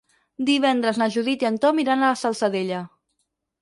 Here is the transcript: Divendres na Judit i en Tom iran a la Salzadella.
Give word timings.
Divendres 0.47 0.99
na 1.03 1.09
Judit 1.17 1.47
i 1.47 1.51
en 1.51 1.61
Tom 1.69 1.85
iran 1.87 2.05
a 2.09 2.13
la 2.15 2.19
Salzadella. 2.25 2.85